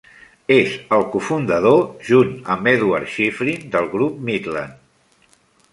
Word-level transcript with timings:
És 0.53 0.71
el 0.95 1.03
cofundador, 1.15 1.77
junt 2.07 2.33
amb 2.55 2.71
Eduard 2.73 3.13
Shifrin, 3.17 3.69
del 3.77 3.91
Grup 3.95 4.19
Midland. 4.31 5.33